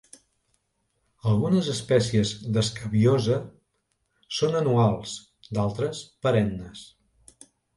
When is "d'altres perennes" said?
5.59-6.83